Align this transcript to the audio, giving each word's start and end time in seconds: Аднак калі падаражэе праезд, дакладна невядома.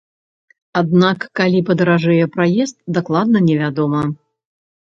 Аднак 0.79 1.27
калі 1.39 1.59
падаражэе 1.69 2.25
праезд, 2.39 2.75
дакладна 2.99 3.37
невядома. 3.51 4.01